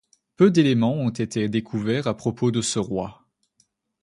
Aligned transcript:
Peu 0.35 0.49
d'éléments 0.49 0.95
ont 0.95 1.11
été 1.11 1.47
découverts 1.47 2.07
à 2.07 2.17
propos 2.17 2.49
de 2.49 2.63
ce 2.63 2.79
roi. 2.79 3.21